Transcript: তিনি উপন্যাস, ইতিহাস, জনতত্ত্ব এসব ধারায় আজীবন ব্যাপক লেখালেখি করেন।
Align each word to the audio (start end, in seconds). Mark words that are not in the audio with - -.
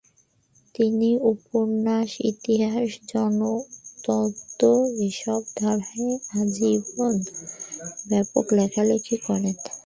তিনি 0.75 1.09
উপন্যাস, 1.31 2.09
ইতিহাস, 2.31 2.89
জনতত্ত্ব 3.09 4.61
এসব 5.07 5.41
ধারায় 5.57 6.13
আজীবন 6.39 7.15
ব্যাপক 8.09 8.45
লেখালেখি 8.57 9.17
করেন। 9.27 9.55